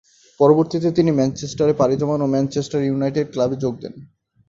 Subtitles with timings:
[0.39, 3.93] পরবর্তীতে তিনি ম্যানচেস্টারে পাড়ি জমান ও ম্যানচেস্টার ইউনাইটেড ক্লাবে যোগ দেন।